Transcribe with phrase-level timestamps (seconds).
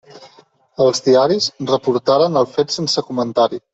[0.85, 3.63] Els diaris reportaren el fet sense comentari.